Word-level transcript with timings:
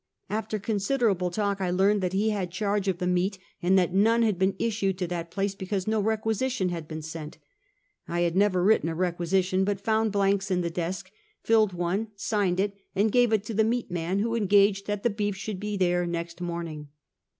After 0.31 0.57
considerable 0.57 1.29
talk 1.29 1.61
I 1.61 1.69
learned 1.69 2.01
that 2.01 2.11
he 2.11 2.31
had 2.31 2.49
charge 2.49 2.87
of 2.87 2.97
the 2.97 3.05
meat, 3.05 3.37
and 3.61 3.77
that 3.77 3.93
none 3.93 4.23
had 4.23 4.39
been 4.39 4.55
issued 4.57 4.97
to 4.97 5.05
that 5.05 5.29
place, 5.29 5.53
because 5.53 5.85
no" 5.85 5.99
requisition" 6.01 6.69
had 6.69 6.87
been 6.87 7.03
sent. 7.03 7.37
I 8.07 8.21
had 8.21 8.35
never 8.35 8.63
written 8.63 8.89
a 8.89 8.95
requisition, 8.95 9.63
but 9.63 9.79
found 9.79 10.11
blanks 10.11 10.49
in 10.49 10.61
that 10.61 10.73
desk, 10.73 11.11
filled 11.43 11.73
one, 11.73 12.07
signed 12.15 12.59
it 12.59 12.75
and 12.95 13.11
gave 13.11 13.31
it 13.31 13.43
to 13.43 13.53
the 13.53 13.63
meat 13.63 13.91
man, 13.91 14.17
who 14.17 14.33
engaged 14.35 14.87
that 14.87 15.03
the 15.03 15.11
beef 15.11 15.35
should 15.35 15.59
be 15.59 15.77
there 15.77 16.07
next 16.07 16.41
morn 16.41 16.67
ing. 16.67 16.87